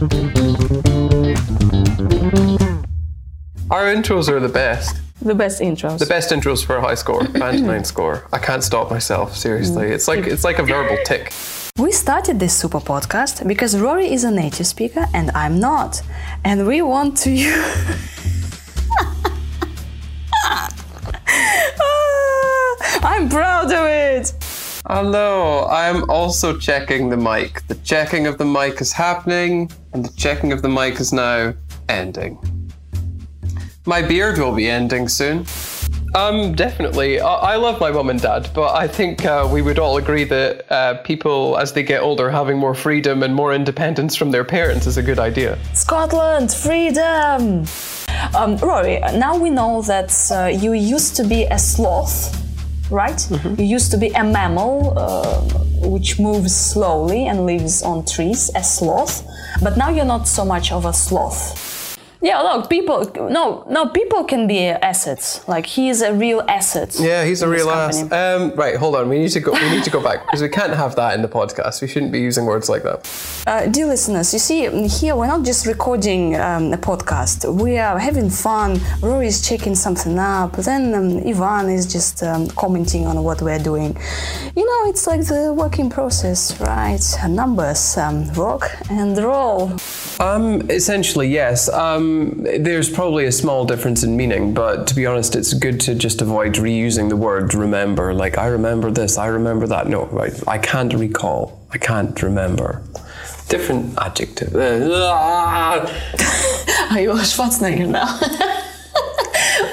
Our 0.00 0.08
intros 3.94 4.28
are 4.30 4.40
the 4.40 4.48
best. 4.48 4.96
The 5.20 5.34
best 5.34 5.60
intros. 5.60 5.98
The 5.98 6.06
best 6.06 6.30
intros 6.30 6.64
for 6.64 6.76
a 6.76 6.80
high 6.80 6.94
score, 6.94 7.22
99 7.34 7.84
score. 7.84 8.26
I 8.32 8.38
can't 8.38 8.64
stop 8.64 8.90
myself, 8.90 9.36
seriously. 9.36 9.88
It's 9.88 10.08
like 10.08 10.26
it's 10.26 10.42
like 10.42 10.58
a 10.58 10.62
verbal 10.62 10.96
tic. 11.04 11.34
We 11.76 11.92
started 11.92 12.40
this 12.40 12.56
super 12.56 12.80
podcast 12.80 13.46
because 13.46 13.78
Rory 13.78 14.10
is 14.10 14.24
a 14.24 14.30
native 14.30 14.66
speaker 14.66 15.04
and 15.12 15.30
I'm 15.32 15.60
not. 15.60 16.00
And 16.46 16.66
we 16.66 16.80
want 16.80 17.18
to 17.18 17.30
use. 17.30 17.54
Ah, 20.42 20.68
I'm 23.02 23.28
proud 23.28 23.66
of 23.66 23.86
it! 23.86 23.89
Hello, 24.92 25.68
I'm 25.70 26.10
also 26.10 26.58
checking 26.58 27.10
the 27.10 27.16
mic. 27.16 27.64
The 27.68 27.76
checking 27.76 28.26
of 28.26 28.38
the 28.38 28.44
mic 28.44 28.80
is 28.80 28.90
happening, 28.90 29.70
and 29.92 30.04
the 30.04 30.12
checking 30.16 30.50
of 30.50 30.62
the 30.62 30.68
mic 30.68 30.98
is 30.98 31.12
now 31.12 31.54
ending. 31.88 32.36
My 33.86 34.02
beard 34.02 34.38
will 34.38 34.52
be 34.52 34.68
ending 34.68 35.08
soon. 35.08 35.46
Um, 36.16 36.56
definitely. 36.56 37.20
I, 37.20 37.52
I 37.52 37.54
love 37.54 37.78
my 37.78 37.92
mum 37.92 38.10
and 38.10 38.20
dad, 38.20 38.50
but 38.52 38.74
I 38.74 38.88
think 38.88 39.24
uh, 39.24 39.48
we 39.48 39.62
would 39.62 39.78
all 39.78 39.96
agree 39.96 40.24
that 40.24 40.66
uh, 40.72 40.94
people, 41.02 41.56
as 41.56 41.72
they 41.72 41.84
get 41.84 42.02
older, 42.02 42.28
having 42.28 42.58
more 42.58 42.74
freedom 42.74 43.22
and 43.22 43.32
more 43.32 43.54
independence 43.54 44.16
from 44.16 44.32
their 44.32 44.44
parents 44.44 44.88
is 44.88 44.96
a 44.96 45.02
good 45.04 45.20
idea. 45.20 45.56
Scotland, 45.72 46.52
freedom! 46.52 47.64
Um, 48.36 48.56
Rory, 48.56 48.98
now 49.14 49.38
we 49.38 49.50
know 49.50 49.82
that 49.82 50.12
uh, 50.32 50.46
you 50.46 50.72
used 50.72 51.14
to 51.14 51.22
be 51.22 51.44
a 51.44 51.60
sloth, 51.60 52.36
right? 52.90 53.20
You 53.58 53.64
used 53.64 53.90
to 53.92 53.96
be 53.96 54.08
a 54.08 54.24
mammal 54.24 54.94
uh, 54.96 55.40
which 55.88 56.18
moves 56.18 56.54
slowly 56.54 57.26
and 57.26 57.46
lives 57.46 57.82
on 57.82 58.04
trees, 58.04 58.50
a 58.54 58.62
sloth, 58.62 59.26
but 59.62 59.76
now 59.76 59.90
you're 59.90 60.04
not 60.04 60.28
so 60.28 60.44
much 60.44 60.72
of 60.72 60.84
a 60.84 60.92
sloth. 60.92 61.69
Yeah, 62.22 62.40
look, 62.40 62.68
people. 62.68 63.10
No, 63.30 63.64
no, 63.70 63.86
people 63.88 64.24
can 64.24 64.46
be 64.46 64.66
assets. 64.66 65.46
Like 65.48 65.64
he 65.64 65.88
is 65.88 66.02
a 66.02 66.12
real 66.12 66.42
asset. 66.48 66.94
Yeah, 67.00 67.24
he's 67.24 67.40
a 67.40 67.48
real 67.48 67.70
ass. 67.70 68.02
Um, 68.12 68.52
right, 68.56 68.76
hold 68.76 68.94
on. 68.94 69.08
We 69.08 69.18
need 69.18 69.30
to 69.30 69.40
go. 69.40 69.52
We 69.52 69.70
need 69.70 69.84
to 69.84 69.90
go 69.90 70.02
back 70.02 70.26
because 70.26 70.42
we 70.42 70.50
can't 70.50 70.74
have 70.74 70.96
that 70.96 71.14
in 71.14 71.22
the 71.22 71.28
podcast. 71.28 71.80
We 71.80 71.88
shouldn't 71.88 72.12
be 72.12 72.20
using 72.20 72.44
words 72.44 72.68
like 72.68 72.82
that. 72.82 73.08
Uh, 73.46 73.66
dear 73.68 73.86
listeners, 73.86 74.34
you 74.34 74.38
see, 74.38 74.68
here 74.86 75.16
we're 75.16 75.28
not 75.28 75.46
just 75.46 75.66
recording 75.66 76.36
um, 76.36 76.74
a 76.74 76.76
podcast. 76.76 77.50
We 77.54 77.78
are 77.78 77.98
having 77.98 78.28
fun. 78.28 78.80
Rory 79.00 79.28
is 79.28 79.40
checking 79.40 79.74
something 79.74 80.18
up. 80.18 80.52
Then 80.56 80.94
um, 80.94 81.26
Ivan 81.26 81.70
is 81.70 81.90
just 81.90 82.22
um, 82.22 82.48
commenting 82.48 83.06
on 83.06 83.24
what 83.24 83.40
we're 83.40 83.58
doing. 83.58 83.96
You 84.54 84.66
know, 84.66 84.90
it's 84.90 85.06
like 85.06 85.26
the 85.26 85.54
working 85.56 85.88
process, 85.88 86.60
right? 86.60 87.00
Numbers, 87.26 87.96
um, 87.96 88.30
rock 88.34 88.70
and 88.90 89.16
roll. 89.16 89.72
Um, 90.20 90.70
essentially, 90.70 91.28
yes. 91.28 91.68
Um, 91.70 92.42
there's 92.42 92.90
probably 92.90 93.24
a 93.24 93.32
small 93.32 93.64
difference 93.64 94.02
in 94.02 94.16
meaning, 94.16 94.52
but 94.52 94.86
to 94.88 94.94
be 94.94 95.06
honest, 95.06 95.34
it's 95.34 95.54
good 95.54 95.80
to 95.80 95.94
just 95.94 96.20
avoid 96.20 96.54
reusing 96.54 97.08
the 97.08 97.16
word 97.16 97.54
remember. 97.54 98.12
Like, 98.12 98.36
I 98.36 98.48
remember 98.48 98.90
this, 98.90 99.16
I 99.16 99.28
remember 99.28 99.66
that. 99.68 99.88
No, 99.88 100.04
right. 100.06 100.32
I 100.46 100.58
can't 100.58 100.92
recall. 100.92 101.66
I 101.70 101.78
can't 101.78 102.22
remember. 102.22 102.82
Different 103.48 103.98
adjective. 103.98 104.54
Are 106.90 107.00
you 107.00 107.12
a 107.12 107.14
Schwarzenegger 107.14 107.88
now? 107.88 108.18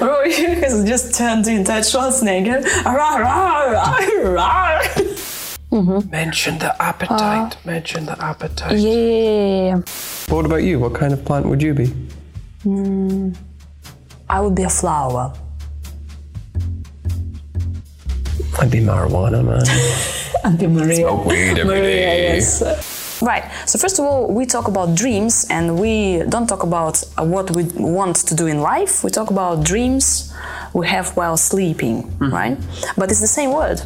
Rory 0.00 0.32
has 0.32 0.84
just 0.84 1.14
turned 1.14 1.46
into 1.46 1.72
Schwarzenegger. 1.72 2.64
Rawr. 5.72 6.10
Mention 6.10 6.58
the 6.58 6.80
appetite. 6.82 7.56
Mention 7.64 8.06
the 8.06 8.22
appetite. 8.24 8.78
Yeah. 8.78 9.80
What 10.28 10.46
about 10.46 10.62
you? 10.62 10.78
What 10.80 10.94
kind 10.94 11.12
of 11.12 11.24
plant 11.24 11.46
would 11.46 11.62
you 11.62 11.74
be? 11.74 11.92
I 14.30 14.40
would 14.40 14.54
be 14.54 14.62
a 14.64 14.68
flower. 14.70 15.32
I'd 18.60 18.70
be 18.70 18.80
marijuana, 18.80 19.44
man. 19.44 19.62
I'd 20.44 20.58
be 20.58 20.66
Maria. 20.66 20.96
Smoke 20.96 21.26
weed 21.26 21.58
every 21.58 21.64
Maria, 21.64 21.82
day. 21.82 22.34
yes. 22.36 23.18
Right. 23.22 23.44
So 23.66 23.78
first 23.78 23.98
of 23.98 24.04
all, 24.04 24.32
we 24.32 24.46
talk 24.46 24.68
about 24.68 24.94
dreams, 24.96 25.46
and 25.50 25.78
we 25.78 26.22
don't 26.28 26.46
talk 26.48 26.62
about 26.62 27.02
uh, 27.18 27.24
what 27.24 27.50
we 27.50 27.64
want 27.74 28.16
to 28.16 28.34
do 28.34 28.46
in 28.46 28.60
life. 28.60 29.02
We 29.04 29.10
talk 29.10 29.30
about 29.30 29.64
dreams 29.64 30.32
we 30.74 30.86
have 30.88 31.16
while 31.16 31.36
sleeping, 31.36 32.04
Mm-hmm. 32.04 32.30
right? 32.34 32.58
But 32.96 33.10
it's 33.10 33.20
the 33.20 33.26
same 33.26 33.52
word. 33.52 33.80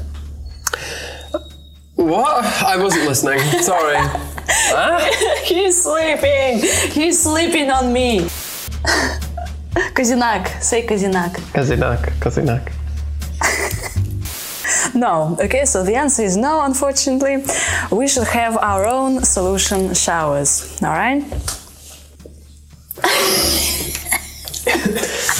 What? 2.02 2.44
I 2.62 2.76
wasn't 2.76 3.06
listening. 3.06 3.38
Sorry. 3.62 3.98
He's 5.44 5.82
sleeping. 5.82 6.58
He's 6.90 7.22
sleeping 7.22 7.70
on 7.70 7.92
me. 7.92 8.20
Kazinak. 9.94 10.60
Say 10.60 10.84
Kazinak. 10.84 11.32
Kazinak. 11.54 12.12
Kazinak. 12.18 12.72
No. 14.94 15.36
Okay. 15.40 15.64
So 15.64 15.84
the 15.84 15.94
answer 15.94 16.22
is 16.22 16.36
no. 16.36 16.62
Unfortunately, 16.62 17.44
we 17.92 18.08
should 18.08 18.26
have 18.26 18.56
our 18.58 18.84
own 18.86 19.22
solution 19.22 19.94
showers. 19.94 20.82
All 20.82 20.90
right. 20.90 21.22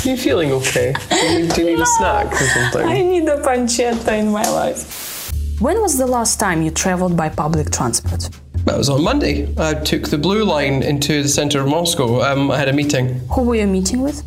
Are 0.04 0.08
you 0.08 0.16
feeling 0.16 0.52
okay? 0.52 0.94
Do 1.10 1.16
you 1.16 1.38
need, 1.38 1.54
do 1.54 1.60
you 1.62 1.66
need 1.70 1.80
a 1.80 1.86
snack 1.98 2.32
or 2.32 2.46
something? 2.46 2.88
I 2.88 3.02
need 3.02 3.28
a 3.28 3.38
pancetta 3.42 4.18
in 4.18 4.30
my 4.30 4.48
life. 4.48 5.11
When 5.60 5.80
was 5.80 5.96
the 5.96 6.06
last 6.06 6.40
time 6.40 6.62
you 6.62 6.70
traveled 6.70 7.16
by 7.16 7.28
public 7.28 7.70
transport? 7.70 8.28
That 8.64 8.76
was 8.78 8.88
on 8.88 9.02
Monday. 9.02 9.52
I 9.58 9.74
took 9.74 10.08
the 10.08 10.18
blue 10.18 10.44
line 10.44 10.82
into 10.82 11.22
the 11.22 11.28
centre 11.28 11.60
of 11.60 11.68
Moscow. 11.68 12.22
Um, 12.22 12.50
I 12.50 12.58
had 12.58 12.68
a 12.68 12.72
meeting. 12.72 13.20
Who 13.34 13.42
were 13.42 13.54
you 13.56 13.66
meeting 13.66 14.00
with? 14.02 14.22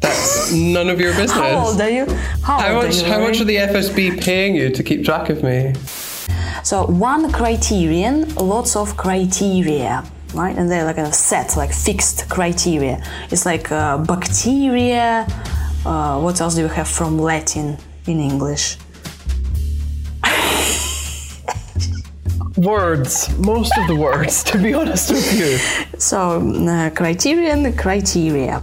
That's 0.00 0.52
none 0.52 0.88
of 0.90 1.00
your 1.00 1.12
business. 1.16 1.32
How 1.32 1.66
old 1.66 1.80
are 1.80 1.88
you? 1.90 2.06
How, 2.42 2.58
How 2.60 2.74
old 2.76 2.84
much? 2.86 2.94
are 2.96 3.06
you? 3.06 3.12
How 3.12 3.18
much 3.20 3.40
are 3.40 3.44
the 3.44 3.56
FSB 3.56 4.22
paying 4.22 4.54
you 4.54 4.70
to 4.70 4.82
keep 4.82 5.04
track 5.04 5.28
of 5.30 5.42
me? 5.42 5.74
So 6.62 6.86
one 6.86 7.30
criterion, 7.32 8.34
lots 8.36 8.74
of 8.76 8.96
criteria, 8.96 10.02
right? 10.34 10.56
And 10.56 10.70
they're 10.70 10.84
like 10.84 10.98
a 10.98 11.12
set, 11.12 11.56
like 11.56 11.72
fixed 11.72 12.28
criteria. 12.30 13.02
It's 13.30 13.44
like 13.44 13.70
uh, 13.70 13.98
bacteria. 13.98 15.26
Uh, 15.84 16.20
what 16.20 16.40
else 16.40 16.54
do 16.54 16.62
we 16.62 16.74
have 16.74 16.88
from 16.88 17.18
Latin 17.18 17.76
in 18.06 18.18
English? 18.20 18.78
Words. 22.56 23.36
Most 23.38 23.72
of 23.78 23.88
the 23.88 23.96
words, 23.96 24.44
to 24.44 24.58
be 24.58 24.74
honest 24.74 25.10
with 25.10 25.38
you. 25.38 25.98
So 25.98 26.40
uh, 26.68 26.90
criterion, 26.90 27.76
criteria. 27.76 28.62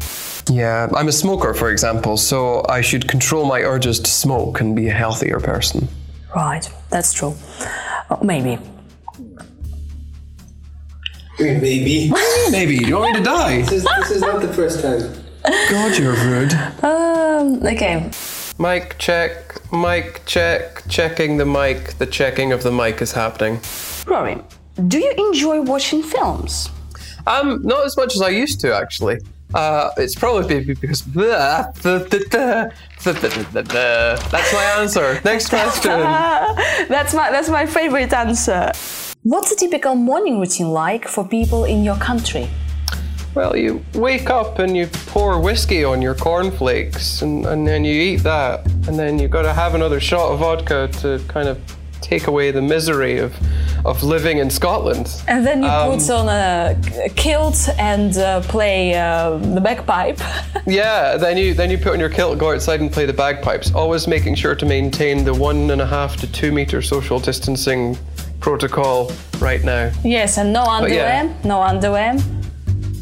Yeah, 0.50 0.90
I'm 0.96 1.08
a 1.08 1.12
smoker, 1.12 1.54
for 1.54 1.70
example, 1.72 2.18
so 2.18 2.66
I 2.70 2.82
should 2.82 3.08
control 3.08 3.46
my 3.46 3.62
urges 3.62 4.00
to 4.00 4.10
smoke 4.10 4.62
and 4.62 4.76
be 4.76 4.88
a 4.88 4.94
healthier 4.94 5.40
person. 5.40 5.88
Right, 6.36 6.68
that's 6.90 7.14
true. 7.14 7.36
Uh, 8.10 8.18
maybe. 8.24 8.58
Maybe. 11.40 12.12
Maybe. 12.52 12.76
You 12.76 12.98
want 12.98 13.14
me 13.14 13.18
to 13.20 13.24
die? 13.24 13.62
This 13.62 13.72
is, 13.72 13.84
this 13.84 14.12
is 14.12 14.22
not 14.22 14.42
the 14.42 14.54
first 14.54 14.82
time. 14.82 15.12
God, 15.72 15.98
you're 15.98 16.14
rude. 16.14 16.54
Um, 16.84 17.66
okay. 17.66 18.12
Mic 18.60 18.98
check. 19.00 19.60
Mic 19.74 20.22
check. 20.26 20.81
Checking 20.92 21.38
the 21.38 21.46
mic. 21.46 21.94
The 22.00 22.06
checking 22.06 22.52
of 22.52 22.64
the 22.64 22.72
mic 22.72 23.02
is 23.02 23.14
happening. 23.14 23.62
Rory, 24.06 24.38
do 24.90 25.00
you 25.00 25.14
enjoy 25.30 25.62
watching 25.62 26.04
films? 26.04 26.70
Um, 27.26 27.62
not 27.64 27.86
as 27.86 27.96
much 27.96 28.14
as 28.14 28.22
I 28.22 28.28
used 28.28 28.60
to, 28.60 28.76
actually. 28.76 29.20
Uh, 29.54 29.92
it's 29.96 30.16
probably 30.16 30.66
because 30.66 31.04
that's 31.14 31.86
my 34.54 34.64
answer. 34.80 35.22
Next 35.24 35.48
question. 35.48 35.92
that's 36.90 37.14
my 37.14 37.32
that's 37.32 37.48
my 37.48 37.66
favorite 37.66 38.12
answer. 38.12 38.74
What's 39.24 39.50
a 39.54 39.56
typical 39.56 39.96
morning 39.96 40.42
routine 40.42 40.72
like 40.72 41.08
for 41.08 41.26
people 41.26 41.64
in 41.64 41.86
your 41.86 41.96
country? 41.96 42.50
Well, 43.34 43.56
you 43.56 43.84
wake 43.94 44.30
up 44.30 44.60
and 44.60 44.76
you 44.76 44.88
pour 45.08 45.40
whiskey 45.40 45.84
on 45.86 46.02
your 46.02 46.16
cornflakes, 46.16 47.22
and, 47.22 47.46
and 47.46 47.66
then 47.66 47.86
you 47.86 47.94
eat 47.94 48.24
that, 48.24 48.66
and 48.88 49.00
then 49.00 49.20
you've 49.20 49.32
got 49.32 49.44
to 49.44 49.54
have 49.54 49.74
another 49.76 50.00
shot 50.02 50.32
of 50.32 50.40
vodka 50.40 50.90
to 51.00 51.22
kind 51.30 51.48
of 51.48 51.58
take 52.02 52.28
away 52.28 52.52
the 52.52 52.62
misery 52.62 53.18
of 53.20 53.34
of 53.86 54.04
living 54.04 54.38
in 54.38 54.50
Scotland. 54.50 55.24
And 55.28 55.46
then 55.48 55.64
you 55.64 55.70
Um, 55.70 55.98
put 55.98 56.08
on 56.12 56.28
a, 56.30 56.76
a 57.06 57.10
kilt 57.10 57.68
and 57.80 58.16
uh, 58.18 58.42
play 58.42 58.94
uh, 58.94 59.38
the 59.38 59.62
bagpipe. 59.62 60.20
Yeah, 60.68 61.18
then 61.18 61.38
you 61.38 61.54
then 61.56 61.72
you 61.72 61.78
put 61.80 61.94
on 61.94 62.00
your 62.00 62.10
kilt, 62.10 62.38
go 62.38 62.52
outside 62.54 62.82
and 62.82 62.92
play 62.92 63.06
the 63.08 63.14
bagpipes. 63.14 63.74
Always 63.74 64.08
making 64.08 64.36
sure 64.36 64.54
to 64.56 64.66
maintain 64.66 65.24
the 65.24 65.34
one 65.34 65.72
and 65.72 65.82
a 65.82 65.86
half 65.88 66.18
to 66.18 66.28
two 66.32 66.52
meter 66.52 66.82
social 66.84 67.20
distancing 67.20 67.98
protocol 68.40 69.12
right 69.40 69.64
now. 69.64 69.90
yes, 70.04 70.38
and 70.38 70.52
no 70.54 70.64
underwear. 70.64 71.24
yeah. 71.24 71.34
No 71.44 71.62
underwear. 71.62 72.18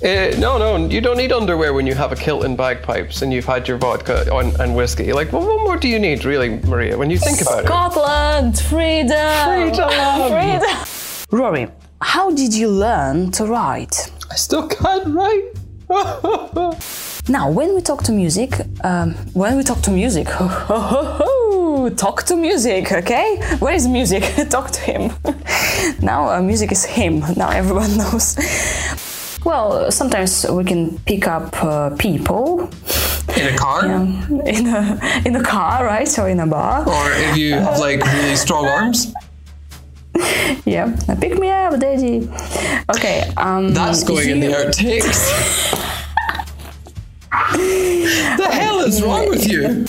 Uh, 0.02 0.34
no, 0.40 0.58
no, 0.58 0.78
you 0.88 1.02
don't 1.02 1.18
need 1.18 1.34
underwear 1.34 1.74
when 1.74 1.86
you 1.86 1.94
have 1.94 2.14
a 2.14 2.16
kilt 2.16 2.46
and 2.46 2.56
bagpipes 2.56 3.22
and 3.22 3.34
you've 3.34 3.46
had 3.46 3.68
your 3.68 3.78
vodka 3.78 4.32
on, 4.34 4.56
and 4.62 4.74
whiskey. 4.74 5.12
Like, 5.12 5.34
well, 5.34 5.46
what 5.46 5.62
more 5.64 5.76
do 5.78 5.90
you 5.90 6.00
need, 6.00 6.24
really, 6.24 6.58
Maria? 6.66 6.98
When 6.98 7.10
you 7.10 7.18
think 7.18 7.42
about 7.42 7.64
it. 7.64 7.66
Scotland, 7.66 8.58
freedom, 8.60 9.46
Freedom. 9.46 9.90
freedom. 10.32 10.78
Rory, 11.32 11.68
how 12.02 12.32
did 12.32 12.54
you 12.54 12.70
learn 12.70 13.32
to 13.32 13.46
write? 13.46 14.10
I 14.32 14.36
still 14.36 14.68
can't 14.68 15.08
write. 15.08 15.54
Now, 17.30 17.52
when 17.52 17.76
we 17.76 17.82
talk 17.82 18.02
to 18.06 18.12
music, 18.12 18.54
um, 18.84 19.14
when 19.34 19.56
we 19.56 19.62
talk 19.64 19.82
to 19.82 19.92
music, 19.92 20.26
talk 21.96 22.24
to 22.24 22.36
music, 22.36 22.92
okay? 22.92 23.38
Where 23.60 23.76
is 23.76 23.88
music? 23.88 24.24
talk 24.50 24.72
to 24.72 24.82
him. 24.82 25.12
now, 26.02 26.28
uh, 26.30 26.42
music 26.42 26.72
is 26.72 26.86
him. 26.86 27.20
Now 27.38 27.50
everyone 27.50 27.98
knows. 27.98 28.36
Well, 29.50 29.90
sometimes 29.92 30.46
we 30.48 30.64
can 30.64 31.00
pick 31.08 31.28
up 31.28 31.64
uh, 31.64 31.90
people 31.98 32.70
In 33.36 33.56
a 33.56 33.58
car? 33.58 33.92
um, 33.92 34.42
in 34.46 34.68
a 34.68 35.00
in 35.26 35.36
a 35.36 35.42
car, 35.44 35.84
right, 35.86 36.20
or 36.20 36.30
in 36.30 36.40
a 36.40 36.46
bar. 36.46 36.88
Or 36.88 37.12
if 37.14 37.36
you 37.36 37.54
have 37.56 37.80
like 37.80 38.00
really 38.14 38.36
strong 38.36 38.68
arms? 38.68 39.12
Yeah, 40.66 40.96
pick 41.20 41.40
me 41.40 41.50
up, 41.50 41.80
daddy. 41.80 42.30
Okay. 42.96 43.32
Um, 43.38 43.74
That's 43.74 44.04
going 44.04 44.30
in 44.30 44.40
the 44.40 44.52
outtakes. 44.60 45.22
the 48.42 48.50
hell 48.52 48.82
is 48.82 49.02
wrong 49.02 49.30
with 49.30 49.48
you? 49.50 49.88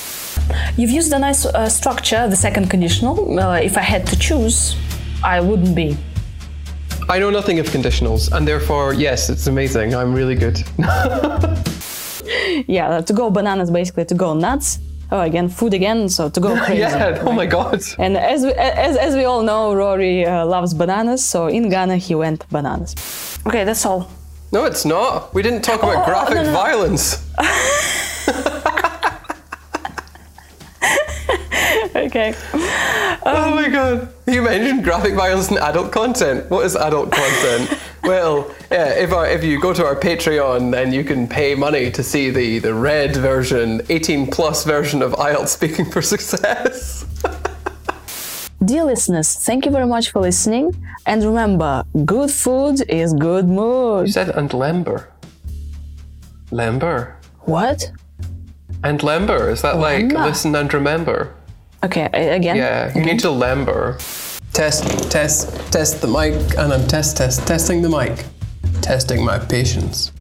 You've 0.78 0.94
used 1.00 1.12
a 1.12 1.18
nice 1.18 1.44
uh, 1.44 1.68
structure, 1.68 2.28
the 2.28 2.36
second 2.36 2.70
conditional. 2.70 3.38
Uh, 3.38 3.56
if 3.56 3.76
I 3.76 3.82
had 3.82 4.06
to 4.06 4.16
choose, 4.18 4.76
I 5.22 5.40
wouldn't 5.40 5.74
be. 5.76 5.98
I 7.10 7.18
know 7.18 7.30
nothing 7.30 7.58
of 7.58 7.66
conditionals, 7.66 8.30
and 8.30 8.46
therefore, 8.46 8.94
yes, 8.94 9.28
it's 9.30 9.46
amazing. 9.48 9.94
I'm 9.94 10.14
really 10.14 10.34
good. 10.36 10.62
Yeah, 12.68 13.00
to 13.00 13.12
go 13.12 13.28
bananas 13.30 13.70
basically 13.72 14.04
to 14.04 14.14
go 14.14 14.34
nuts. 14.34 14.78
Oh, 15.10 15.20
again, 15.20 15.48
food 15.48 15.74
again, 15.74 16.08
so 16.08 16.28
to 16.30 16.40
go 16.40 16.56
crazy. 16.64 16.78
yeah, 16.80 17.18
oh 17.26 17.32
my 17.32 17.44
god. 17.46 17.80
And 17.98 18.16
as 18.16 18.44
we, 18.44 18.52
as, 18.52 18.96
as 18.96 19.16
we 19.16 19.24
all 19.24 19.42
know, 19.42 19.74
Rory 19.74 20.24
uh, 20.24 20.46
loves 20.46 20.72
bananas, 20.72 21.24
so 21.24 21.48
in 21.48 21.68
Ghana 21.68 21.96
he 21.96 22.14
went 22.14 22.48
bananas. 22.50 22.94
Okay, 23.46 23.64
that's 23.64 23.84
all. 23.84 24.08
No, 24.52 24.64
it's 24.64 24.84
not. 24.84 25.34
We 25.34 25.42
didn't 25.42 25.62
talk 25.62 25.82
about 25.82 25.96
Oh, 25.96 26.02
oh, 26.02 26.04
graphic 26.06 26.34
no, 26.36 26.42
no, 26.44 26.52
no. 26.52 26.56
violence. 26.56 27.26
Okay. 32.00 32.34
oh 32.54 33.52
my 33.54 33.66
um, 33.66 33.72
god. 33.72 34.08
You 34.26 34.40
mentioned 34.42 34.84
graphic 34.84 35.14
violence 35.14 35.48
and 35.48 35.58
adult 35.58 35.92
content. 35.92 36.50
What 36.50 36.64
is 36.64 36.74
adult 36.74 37.12
content? 37.12 37.78
well, 38.04 38.50
yeah, 38.70 38.94
if, 38.94 39.12
our, 39.12 39.28
if 39.28 39.44
you 39.44 39.60
go 39.60 39.74
to 39.74 39.84
our 39.84 39.94
Patreon, 39.94 40.70
then 40.72 40.94
you 40.94 41.04
can 41.04 41.28
pay 41.28 41.54
money 41.54 41.90
to 41.90 42.02
see 42.02 42.30
the, 42.30 42.58
the 42.58 42.72
red 42.72 43.16
version, 43.16 43.82
18 43.90 44.28
plus 44.28 44.64
version 44.64 45.02
of 45.02 45.12
IELTS 45.12 45.48
Speaking 45.48 45.84
for 45.84 46.00
Success. 46.14 47.04
Dear 48.64 48.84
listeners, 48.84 49.34
thank 49.34 49.66
you 49.66 49.70
very 49.70 49.86
much 49.86 50.10
for 50.10 50.20
listening. 50.20 50.74
And 51.06 51.22
remember, 51.22 51.84
good 52.04 52.30
food 52.30 52.82
is 52.88 53.12
good 53.12 53.46
mood. 53.46 54.06
You 54.06 54.12
said 54.12 54.30
and 54.30 54.52
lember. 54.54 55.10
Lember. 56.50 57.16
What? 57.40 57.92
And 58.82 59.02
lember. 59.02 59.50
Is 59.50 59.62
that 59.62 59.76
like 59.76 60.12
listen 60.12 60.54
and 60.54 60.72
remember? 60.72 61.34
Okay, 61.82 62.04
again. 62.12 62.56
Yeah, 62.56 62.92
you 62.94 63.02
need 63.02 63.20
to 63.20 63.30
lember. 63.30 63.98
Test, 64.52 65.10
test, 65.10 65.72
test 65.72 66.02
the 66.02 66.08
mic, 66.08 66.34
and 66.58 66.74
I'm 66.74 66.86
test, 66.86 67.16
test, 67.16 67.46
testing 67.46 67.80
the 67.80 67.88
mic. 67.88 68.26
Testing 68.82 69.24
my 69.24 69.38
patience. 69.38 70.12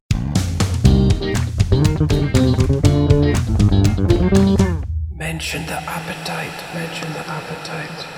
Mention 5.18 5.66
the 5.66 5.80
appetite, 5.86 6.74
mention 6.74 7.12
the 7.12 7.28
appetite. 7.28 8.09